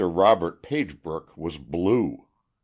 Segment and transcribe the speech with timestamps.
[0.07, 2.25] Robert Pagebrook was "blue."